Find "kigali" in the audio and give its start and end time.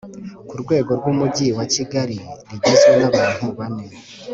1.73-2.17